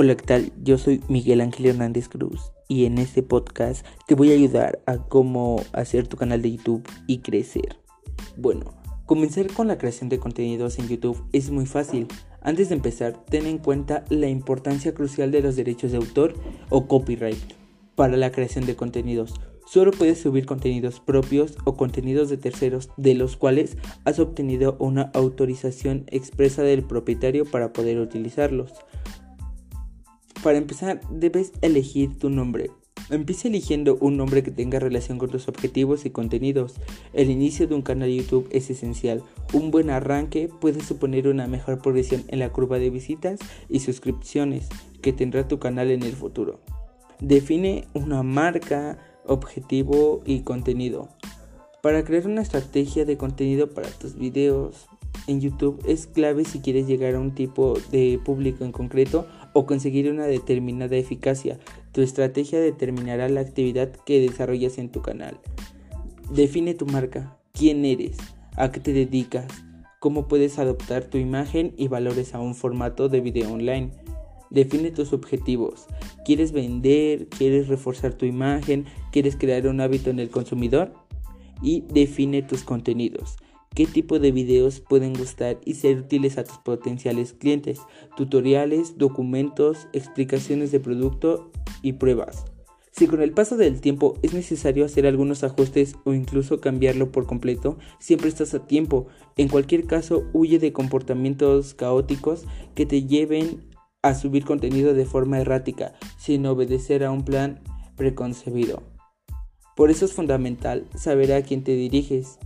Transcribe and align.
Hola, 0.00 0.16
¿qué 0.16 0.26
tal? 0.26 0.52
Yo 0.62 0.78
soy 0.78 1.02
Miguel 1.08 1.40
Ángel 1.40 1.66
Hernández 1.66 2.08
Cruz 2.08 2.52
y 2.68 2.84
en 2.84 2.98
este 2.98 3.24
podcast 3.24 3.84
te 4.06 4.14
voy 4.14 4.30
a 4.30 4.34
ayudar 4.34 4.80
a 4.86 4.98
cómo 4.98 5.60
hacer 5.72 6.06
tu 6.06 6.16
canal 6.16 6.40
de 6.40 6.52
YouTube 6.52 6.88
y 7.08 7.18
crecer. 7.18 7.80
Bueno, 8.36 8.74
comenzar 9.06 9.52
con 9.52 9.66
la 9.66 9.76
creación 9.76 10.08
de 10.08 10.20
contenidos 10.20 10.78
en 10.78 10.86
YouTube 10.86 11.20
es 11.32 11.50
muy 11.50 11.66
fácil. 11.66 12.06
Antes 12.42 12.68
de 12.68 12.76
empezar, 12.76 13.24
ten 13.24 13.46
en 13.46 13.58
cuenta 13.58 14.04
la 14.08 14.28
importancia 14.28 14.94
crucial 14.94 15.32
de 15.32 15.42
los 15.42 15.56
derechos 15.56 15.90
de 15.90 15.96
autor 15.96 16.34
o 16.68 16.86
copyright 16.86 17.54
para 17.96 18.16
la 18.16 18.30
creación 18.30 18.66
de 18.66 18.76
contenidos. 18.76 19.34
Solo 19.66 19.90
puedes 19.90 20.20
subir 20.20 20.46
contenidos 20.46 21.00
propios 21.00 21.58
o 21.64 21.76
contenidos 21.76 22.28
de 22.28 22.36
terceros 22.36 22.88
de 22.96 23.16
los 23.16 23.36
cuales 23.36 23.76
has 24.04 24.20
obtenido 24.20 24.76
una 24.78 25.10
autorización 25.12 26.04
expresa 26.06 26.62
del 26.62 26.84
propietario 26.84 27.44
para 27.44 27.72
poder 27.72 27.98
utilizarlos. 27.98 28.72
Para 30.42 30.58
empezar, 30.58 31.00
debes 31.10 31.52
elegir 31.62 32.16
tu 32.18 32.30
nombre. 32.30 32.70
Empieza 33.10 33.48
eligiendo 33.48 33.96
un 34.00 34.16
nombre 34.16 34.42
que 34.42 34.50
tenga 34.50 34.78
relación 34.78 35.18
con 35.18 35.30
tus 35.30 35.48
objetivos 35.48 36.04
y 36.04 36.10
contenidos. 36.10 36.74
El 37.12 37.30
inicio 37.30 37.66
de 37.66 37.74
un 37.74 37.82
canal 37.82 38.10
YouTube 38.10 38.48
es 38.52 38.70
esencial. 38.70 39.22
Un 39.52 39.70
buen 39.70 39.90
arranque 39.90 40.48
puede 40.60 40.80
suponer 40.80 41.26
una 41.26 41.46
mejor 41.46 41.80
progresión 41.80 42.22
en 42.28 42.38
la 42.38 42.52
curva 42.52 42.78
de 42.78 42.90
visitas 42.90 43.40
y 43.68 43.80
suscripciones 43.80 44.68
que 45.00 45.12
tendrá 45.12 45.48
tu 45.48 45.58
canal 45.58 45.90
en 45.90 46.02
el 46.02 46.12
futuro. 46.12 46.60
Define 47.18 47.86
una 47.94 48.22
marca, 48.22 48.98
objetivo 49.24 50.22
y 50.24 50.40
contenido. 50.40 51.08
Para 51.82 52.04
crear 52.04 52.26
una 52.26 52.42
estrategia 52.42 53.04
de 53.04 53.16
contenido 53.16 53.70
para 53.70 53.88
tus 53.88 54.16
videos 54.16 54.86
en 55.28 55.40
YouTube 55.40 55.80
es 55.86 56.06
clave 56.06 56.44
si 56.44 56.60
quieres 56.60 56.86
llegar 56.86 57.14
a 57.14 57.20
un 57.20 57.34
tipo 57.34 57.74
de 57.92 58.18
público 58.24 58.64
en 58.64 58.72
concreto 58.72 59.26
o 59.52 59.66
conseguir 59.66 60.10
una 60.10 60.26
determinada 60.26 60.96
eficacia. 60.96 61.58
Tu 61.92 62.00
estrategia 62.00 62.58
determinará 62.60 63.28
la 63.28 63.40
actividad 63.40 63.90
que 63.90 64.20
desarrollas 64.20 64.78
en 64.78 64.90
tu 64.90 65.02
canal. 65.02 65.38
Define 66.32 66.74
tu 66.74 66.86
marca, 66.86 67.38
quién 67.52 67.84
eres, 67.84 68.16
a 68.56 68.72
qué 68.72 68.80
te 68.80 68.92
dedicas, 68.92 69.46
cómo 70.00 70.28
puedes 70.28 70.58
adoptar 70.58 71.04
tu 71.04 71.18
imagen 71.18 71.74
y 71.76 71.88
valores 71.88 72.34
a 72.34 72.40
un 72.40 72.54
formato 72.54 73.08
de 73.08 73.20
video 73.20 73.52
online. 73.52 73.90
Define 74.50 74.90
tus 74.90 75.12
objetivos. 75.12 75.86
¿Quieres 76.24 76.52
vender? 76.52 77.28
¿Quieres 77.28 77.68
reforzar 77.68 78.14
tu 78.14 78.24
imagen? 78.24 78.86
¿Quieres 79.12 79.36
crear 79.36 79.66
un 79.66 79.80
hábito 79.82 80.08
en 80.08 80.20
el 80.20 80.30
consumidor? 80.30 80.94
Y 81.60 81.82
define 81.92 82.42
tus 82.42 82.62
contenidos. 82.62 83.36
¿Qué 83.74 83.86
tipo 83.86 84.18
de 84.18 84.32
videos 84.32 84.80
pueden 84.80 85.12
gustar 85.12 85.58
y 85.64 85.74
ser 85.74 85.98
útiles 85.98 86.38
a 86.38 86.44
tus 86.44 86.58
potenciales 86.58 87.32
clientes? 87.32 87.80
Tutoriales, 88.16 88.98
documentos, 88.98 89.88
explicaciones 89.92 90.72
de 90.72 90.80
producto 90.80 91.52
y 91.82 91.94
pruebas. 91.94 92.44
Si 92.98 93.06
con 93.06 93.22
el 93.22 93.30
paso 93.30 93.56
del 93.56 93.80
tiempo 93.80 94.14
es 94.22 94.34
necesario 94.34 94.84
hacer 94.84 95.06
algunos 95.06 95.44
ajustes 95.44 95.94
o 96.04 96.14
incluso 96.14 96.60
cambiarlo 96.60 97.12
por 97.12 97.26
completo, 97.26 97.78
siempre 98.00 98.28
estás 98.28 98.54
a 98.54 98.66
tiempo. 98.66 99.06
En 99.36 99.46
cualquier 99.46 99.86
caso, 99.86 100.24
huye 100.32 100.58
de 100.58 100.72
comportamientos 100.72 101.74
caóticos 101.74 102.44
que 102.74 102.86
te 102.86 103.04
lleven 103.04 103.68
a 104.02 104.14
subir 104.14 104.44
contenido 104.44 104.94
de 104.94 105.06
forma 105.06 105.38
errática, 105.38 105.92
sin 106.18 106.44
obedecer 106.46 107.04
a 107.04 107.12
un 107.12 107.24
plan 107.24 107.60
preconcebido. 107.94 108.82
Por 109.76 109.92
eso 109.92 110.04
es 110.04 110.12
fundamental 110.12 110.88
saber 110.96 111.32
a 111.32 111.42
quién 111.42 111.62
te 111.62 111.76
diriges, 111.76 112.40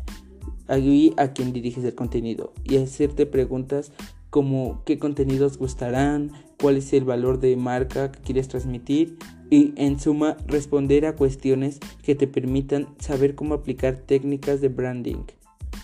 a 0.69 1.33
quién 1.33 1.53
diriges 1.53 1.85
el 1.85 1.95
contenido 1.95 2.53
y 2.65 2.77
hacerte 2.77 3.27
preguntas 3.27 3.93
como 4.31 4.83
qué 4.87 4.99
contenidos 4.99 5.59
gustarán, 5.59 6.33
cuál 6.59 6.79
es 6.79 6.93
el 6.95 7.05
valor 7.05 7.39
de 7.39 7.55
marca 7.57 8.11
que 8.11 8.20
quieres 8.20 8.48
transmitir 8.48 9.19
y 9.51 9.75
en 9.77 10.01
suma 10.01 10.39
responder 10.47 11.05
a 11.05 11.17
cuestiones 11.17 11.81
que 12.03 12.14
te 12.14 12.27
permitan 12.27 12.89
saber 12.98 13.35
cómo 13.35 13.53
aplicar 13.53 13.97
técnicas 13.97 14.63
de 14.63 14.69
branding, 14.69 15.25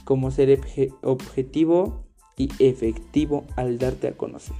cómo 0.04 0.30
ser 0.30 0.58
objetivo 1.02 2.04
y 2.38 2.48
efectivo 2.58 3.44
al 3.56 3.78
darte 3.78 4.08
a 4.08 4.16
conocer. 4.16 4.56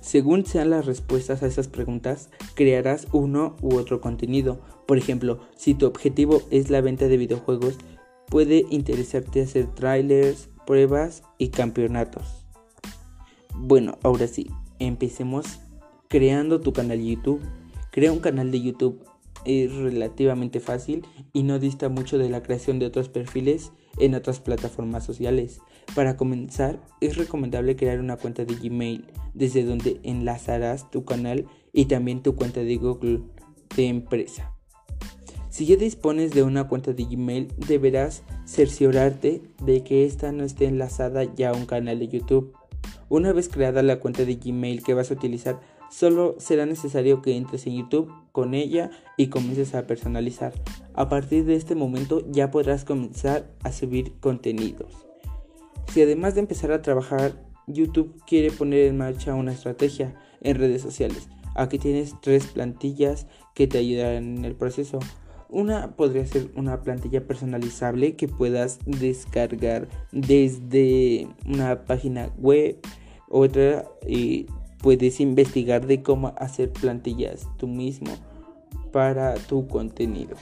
Según 0.00 0.46
sean 0.46 0.70
las 0.70 0.86
respuestas 0.86 1.42
a 1.42 1.46
esas 1.46 1.68
preguntas, 1.68 2.30
crearás 2.54 3.06
uno 3.12 3.56
u 3.60 3.76
otro 3.76 4.00
contenido. 4.00 4.60
Por 4.86 4.98
ejemplo, 4.98 5.40
si 5.56 5.74
tu 5.74 5.86
objetivo 5.86 6.42
es 6.50 6.70
la 6.70 6.80
venta 6.80 7.08
de 7.08 7.16
videojuegos, 7.16 7.76
puede 8.28 8.64
interesarte 8.70 9.42
hacer 9.42 9.66
trailers, 9.74 10.48
pruebas 10.66 11.22
y 11.38 11.48
campeonatos. 11.48 12.44
Bueno, 13.54 13.98
ahora 14.02 14.26
sí, 14.26 14.50
empecemos 14.78 15.60
creando 16.08 16.60
tu 16.60 16.72
canal 16.72 17.00
YouTube. 17.02 17.42
Crea 17.90 18.12
un 18.12 18.20
canal 18.20 18.50
de 18.50 18.60
YouTube 18.60 19.02
es 19.46 19.72
relativamente 19.72 20.58
fácil 20.60 21.06
y 21.32 21.44
no 21.44 21.58
dista 21.58 21.88
mucho 21.88 22.18
de 22.18 22.28
la 22.28 22.42
creación 22.42 22.78
de 22.78 22.86
otros 22.86 23.08
perfiles 23.08 23.72
en 23.98 24.14
otras 24.14 24.40
plataformas 24.40 25.04
sociales. 25.04 25.60
Para 25.94 26.16
comenzar, 26.16 26.82
es 27.00 27.16
recomendable 27.16 27.76
crear 27.76 28.00
una 28.00 28.16
cuenta 28.16 28.44
de 28.44 28.54
Gmail, 28.56 29.06
desde 29.34 29.64
donde 29.64 30.00
enlazarás 30.02 30.90
tu 30.90 31.04
canal 31.04 31.46
y 31.72 31.84
también 31.84 32.22
tu 32.22 32.34
cuenta 32.34 32.60
de 32.60 32.76
Google 32.76 33.20
de 33.76 33.86
empresa. 33.86 34.55
Si 35.56 35.64
ya 35.64 35.76
dispones 35.76 36.32
de 36.32 36.42
una 36.42 36.68
cuenta 36.68 36.92
de 36.92 37.06
Gmail, 37.06 37.50
deberás 37.66 38.24
cerciorarte 38.44 39.40
de 39.64 39.82
que 39.82 40.04
ésta 40.04 40.30
no 40.30 40.44
esté 40.44 40.66
enlazada 40.66 41.24
ya 41.34 41.48
a 41.48 41.54
un 41.54 41.64
canal 41.64 41.98
de 41.98 42.08
YouTube. 42.08 42.52
Una 43.08 43.32
vez 43.32 43.48
creada 43.48 43.82
la 43.82 43.98
cuenta 43.98 44.26
de 44.26 44.34
Gmail 44.34 44.82
que 44.82 44.92
vas 44.92 45.10
a 45.10 45.14
utilizar, 45.14 45.58
Solo 45.90 46.34
será 46.38 46.66
necesario 46.66 47.22
que 47.22 47.38
entres 47.38 47.66
en 47.66 47.78
YouTube 47.78 48.12
con 48.32 48.52
ella 48.52 48.90
y 49.16 49.28
comiences 49.28 49.74
a 49.74 49.86
personalizar. 49.86 50.52
A 50.92 51.08
partir 51.08 51.46
de 51.46 51.56
este 51.56 51.74
momento 51.74 52.22
ya 52.30 52.50
podrás 52.50 52.84
comenzar 52.84 53.50
a 53.62 53.72
subir 53.72 54.12
contenidos. 54.20 55.06
Si 55.90 56.02
además 56.02 56.34
de 56.34 56.40
empezar 56.40 56.70
a 56.70 56.82
trabajar, 56.82 57.32
YouTube 57.66 58.20
quiere 58.26 58.50
poner 58.50 58.80
en 58.80 58.98
marcha 58.98 59.34
una 59.34 59.54
estrategia 59.54 60.20
en 60.42 60.58
redes 60.58 60.82
sociales. 60.82 61.30
Aquí 61.54 61.78
tienes 61.78 62.14
tres 62.20 62.46
plantillas 62.48 63.26
que 63.54 63.66
te 63.66 63.78
ayudarán 63.78 64.36
en 64.36 64.44
el 64.44 64.54
proceso. 64.54 64.98
Una 65.48 65.96
podría 65.96 66.26
ser 66.26 66.50
una 66.56 66.82
plantilla 66.82 67.26
personalizable 67.26 68.16
que 68.16 68.28
puedas 68.28 68.78
descargar 68.84 69.88
desde 70.12 71.28
una 71.46 71.84
página 71.84 72.30
web. 72.38 72.78
Otra 73.28 73.84
y 74.06 74.46
Puedes 74.86 75.20
investigar 75.20 75.86
de 75.86 76.02
cómo 76.02 76.34
hacer 76.36 76.72
plantillas 76.72 77.48
tú 77.56 77.66
mismo 77.66 78.12
para 78.92 79.34
tu 79.34 79.66
contenido. 79.66 80.36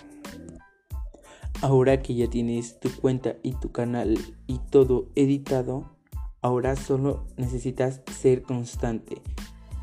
Ahora 1.62 2.02
que 2.02 2.14
ya 2.14 2.28
tienes 2.28 2.78
tu 2.78 2.90
cuenta 2.94 3.36
y 3.42 3.52
tu 3.52 3.72
canal 3.72 4.18
y 4.46 4.58
todo 4.70 5.06
editado, 5.14 5.96
ahora 6.42 6.76
solo 6.76 7.24
necesitas 7.36 8.02
ser 8.12 8.42
constante. 8.42 9.22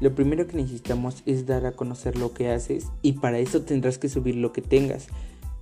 Lo 0.01 0.15
primero 0.15 0.47
que 0.47 0.57
necesitamos 0.57 1.21
es 1.27 1.45
dar 1.45 1.67
a 1.67 1.73
conocer 1.73 2.17
lo 2.17 2.33
que 2.33 2.49
haces 2.49 2.87
y 3.03 3.13
para 3.13 3.37
eso 3.37 3.61
tendrás 3.61 3.99
que 3.99 4.09
subir 4.09 4.35
lo 4.35 4.51
que 4.51 4.63
tengas. 4.63 5.07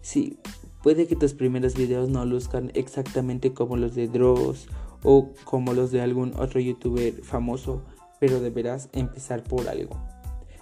Sí, 0.01 0.39
puede 0.81 1.07
que 1.07 1.17
tus 1.17 1.33
primeros 1.33 1.75
videos 1.75 2.07
no 2.07 2.23
luzcan 2.23 2.71
exactamente 2.73 3.53
como 3.53 3.75
los 3.75 3.95
de 3.95 4.07
Dross 4.07 4.69
o 5.03 5.33
como 5.43 5.73
los 5.73 5.91
de 5.91 5.99
algún 5.99 6.33
otro 6.37 6.61
youtuber 6.61 7.13
famoso, 7.21 7.83
pero 8.21 8.39
deberás 8.39 8.87
empezar 8.93 9.43
por 9.43 9.67
algo. 9.67 9.97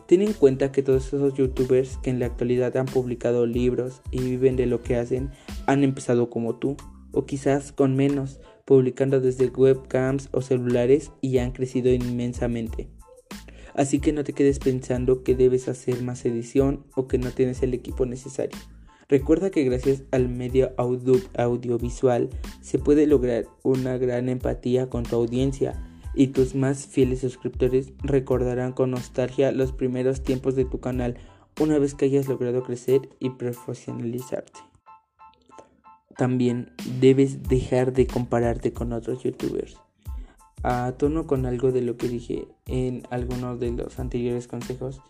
Ten 0.07 0.23
en 0.23 0.33
cuenta 0.33 0.71
que 0.71 0.81
todos 0.81 1.05
esos 1.05 1.35
youtubers 1.35 1.97
que 1.97 2.09
en 2.09 2.17
la 2.17 2.25
actualidad 2.25 2.75
han 2.77 2.87
publicado 2.87 3.45
libros 3.45 4.01
y 4.09 4.21
viven 4.21 4.55
de 4.55 4.65
lo 4.65 4.81
que 4.81 4.95
hacen 4.95 5.29
han 5.67 5.83
empezado 5.83 6.31
como 6.31 6.55
tú, 6.55 6.77
o 7.11 7.25
quizás 7.25 7.73
con 7.73 7.95
menos, 7.95 8.39
publicando 8.65 9.21
desde 9.21 9.49
webcams 9.49 10.29
o 10.31 10.41
celulares 10.41 11.11
y 11.21 11.37
han 11.37 11.51
crecido 11.51 11.93
inmensamente. 11.93 12.96
Así 13.77 13.99
que 13.99 14.11
no 14.11 14.23
te 14.23 14.33
quedes 14.33 14.57
pensando 14.57 15.23
que 15.23 15.35
debes 15.35 15.69
hacer 15.69 16.01
más 16.01 16.25
edición 16.25 16.83
o 16.95 17.07
que 17.07 17.19
no 17.19 17.29
tienes 17.31 17.61
el 17.61 17.75
equipo 17.75 18.07
necesario. 18.07 18.57
Recuerda 19.07 19.51
que 19.51 19.63
gracias 19.63 20.03
al 20.11 20.27
medio 20.27 20.73
audiovisual 20.77 22.29
se 22.59 22.79
puede 22.79 23.05
lograr 23.05 23.45
una 23.63 23.97
gran 23.97 24.29
empatía 24.29 24.89
con 24.89 25.03
tu 25.03 25.15
audiencia 25.15 25.81
y 26.15 26.27
tus 26.27 26.55
más 26.55 26.87
fieles 26.87 27.19
suscriptores 27.19 27.93
recordarán 27.99 28.73
con 28.73 28.91
nostalgia 28.91 29.51
los 29.51 29.71
primeros 29.71 30.23
tiempos 30.23 30.55
de 30.55 30.65
tu 30.65 30.79
canal 30.79 31.15
una 31.61 31.77
vez 31.77 31.93
que 31.93 32.05
hayas 32.05 32.27
logrado 32.27 32.63
crecer 32.63 33.07
y 33.19 33.29
profesionalizarte. 33.29 34.59
También 36.17 36.71
debes 36.99 37.43
dejar 37.43 37.93
de 37.93 38.07
compararte 38.07 38.73
con 38.73 38.91
otros 38.91 39.21
youtubers. 39.21 39.77
A 40.63 40.93
tono 40.97 41.27
con 41.27 41.45
algo 41.45 41.71
de 41.71 41.81
lo 41.81 41.97
que 41.97 42.09
dije 42.09 42.47
en 42.65 43.03
algunos 43.09 43.59
de 43.59 43.71
los 43.71 43.99
anteriores 43.99 44.47
consejos, 44.47 45.01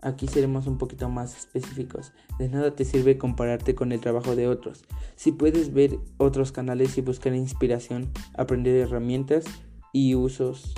aquí 0.00 0.26
seremos 0.26 0.66
un 0.66 0.78
poquito 0.78 1.08
más 1.08 1.36
específicos. 1.36 2.12
De 2.38 2.48
nada 2.48 2.74
te 2.74 2.84
sirve 2.84 3.18
compararte 3.18 3.74
con 3.74 3.92
el 3.92 4.00
trabajo 4.00 4.36
de 4.36 4.48
otros. 4.48 4.84
Si 5.16 5.32
puedes 5.32 5.72
ver 5.72 5.98
otros 6.16 6.52
canales 6.52 6.98
y 6.98 7.00
buscar 7.00 7.34
inspiración, 7.34 8.10
aprender 8.36 8.76
herramientas 8.76 9.44
y 9.92 10.14
usos 10.14 10.74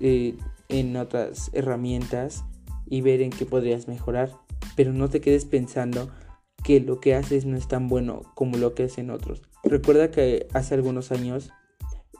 eh, 0.00 0.36
en 0.68 0.96
otras 0.96 1.50
herramientas 1.52 2.44
y 2.86 3.00
ver 3.00 3.22
en 3.22 3.30
qué 3.30 3.46
podrías 3.46 3.88
mejorar. 3.88 4.32
Pero 4.76 4.92
no 4.92 5.08
te 5.08 5.20
quedes 5.20 5.44
pensando 5.44 6.10
que 6.62 6.80
lo 6.80 7.00
que 7.00 7.14
haces 7.14 7.44
no 7.44 7.56
es 7.56 7.68
tan 7.68 7.88
bueno 7.88 8.22
como 8.34 8.56
lo 8.56 8.74
que 8.74 8.84
hacen 8.84 9.10
otros. 9.10 9.42
Recuerda 9.64 10.10
que 10.10 10.48
hace 10.52 10.74
algunos 10.74 11.12
años 11.12 11.50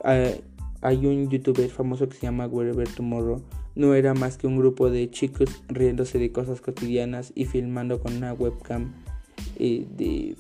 eh, 0.05 0.43
hay 0.83 1.07
un 1.07 1.31
youtuber 1.31 1.71
famoso 1.71 2.09
que 2.09 2.17
se 2.17 2.23
llama 2.23 2.47
Wherever 2.47 2.89
Tomorrow. 2.89 3.41
No 3.75 3.95
era 3.95 4.15
más 4.15 4.37
que 4.37 4.47
un 4.47 4.59
grupo 4.59 4.91
de 4.91 5.09
chicos 5.11 5.63
riéndose 5.69 6.19
de 6.19 6.33
cosas 6.33 6.61
cotidianas 6.61 7.33
y 7.35 7.47
filmando 7.47 8.01
con 8.01 8.17
una 8.17 8.35
webcam 8.35 8.93
eh, 9.57 9.87
de 9.97 10.37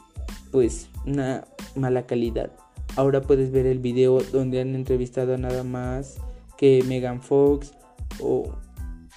pues 0.50 0.89
una 1.06 1.44
mala 1.77 2.06
calidad. 2.06 2.53
Ahora 2.97 3.23
puedes 3.23 3.53
ver 3.53 3.67
el 3.67 3.79
video 3.79 4.21
donde 4.33 4.61
han 4.61 4.75
entrevistado 4.75 5.39
nada 5.39 5.62
más 5.62 6.19
que 6.59 6.85
Megan 6.87 7.23
Fox 7.23 7.73
o 8.21 8.53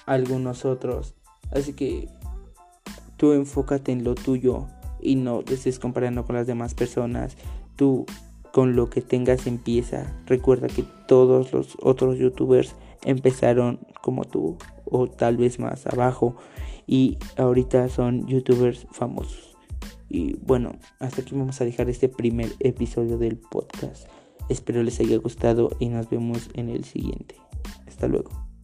algunos 0.06 0.64
otros. 0.64 1.14
Así 1.50 1.74
que 1.74 2.08
tú 3.16 3.32
enfócate 3.32 3.92
en 3.92 4.04
lo 4.04 4.14
tuyo 4.14 4.66
y 5.00 5.16
no 5.16 5.42
te 5.42 5.54
estés 5.54 5.78
comparando 5.78 6.24
con 6.24 6.36
las 6.36 6.46
demás 6.46 6.74
personas. 6.74 7.36
Tú 7.76 8.06
con 8.56 8.74
lo 8.74 8.88
que 8.88 9.02
tengas 9.02 9.46
empieza. 9.46 10.16
Recuerda 10.24 10.68
que 10.68 10.82
todos 11.06 11.52
los 11.52 11.76
otros 11.82 12.16
youtubers 12.16 12.74
empezaron 13.04 13.80
como 14.00 14.24
tú 14.24 14.56
o 14.86 15.08
tal 15.08 15.36
vez 15.36 15.58
más 15.58 15.86
abajo 15.86 16.36
y 16.86 17.18
ahorita 17.36 17.90
son 17.90 18.26
youtubers 18.26 18.86
famosos. 18.92 19.58
Y 20.08 20.38
bueno, 20.38 20.72
hasta 21.00 21.20
aquí 21.20 21.34
vamos 21.34 21.60
a 21.60 21.66
dejar 21.66 21.90
este 21.90 22.08
primer 22.08 22.48
episodio 22.60 23.18
del 23.18 23.36
podcast. 23.36 24.08
Espero 24.48 24.82
les 24.82 25.00
haya 25.00 25.18
gustado 25.18 25.68
y 25.78 25.90
nos 25.90 26.08
vemos 26.08 26.48
en 26.54 26.70
el 26.70 26.84
siguiente. 26.84 27.34
Hasta 27.86 28.08
luego. 28.08 28.55